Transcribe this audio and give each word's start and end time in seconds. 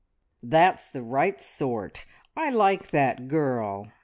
"That's 0.41 0.89
the 0.89 1.03
right 1.03 1.39
sort. 1.39 2.07
I 2.35 2.49
like 2.49 2.89
that 2.89 3.27
girl!" 3.27 3.85